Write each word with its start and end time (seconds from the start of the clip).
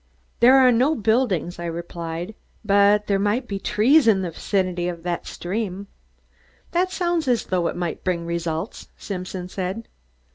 "There 0.39 0.57
are 0.57 0.71
no 0.71 0.95
buildings," 0.95 1.59
I 1.59 1.65
replied, 1.65 2.33
"but 2.65 3.05
there 3.05 3.19
must 3.19 3.47
be 3.47 3.59
trees 3.59 4.07
in 4.07 4.23
the 4.23 4.31
vicinity 4.31 4.87
of 4.87 5.03
that 5.03 5.27
stream." 5.27 5.85
"That 6.71 6.91
sounds 6.91 7.27
as 7.27 7.45
though 7.45 7.67
it 7.67 7.75
might 7.75 8.03
bring 8.03 8.25
results," 8.25 8.87
Simpson 8.97 9.47
said. 9.47 9.87